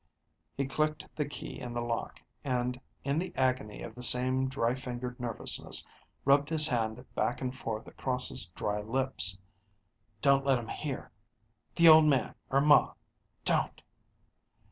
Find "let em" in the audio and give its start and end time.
10.43-10.69